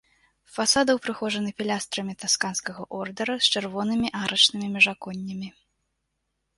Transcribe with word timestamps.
Фасады 0.53 0.95
ўпрыгожаны 0.99 1.49
пілястрамі 1.61 2.17
тасканскага 2.25 2.81
ордара 3.03 3.35
з 3.47 3.55
чырвонымі 3.59 4.07
арачнымі 4.25 4.67
міжаконнямі. 4.75 5.47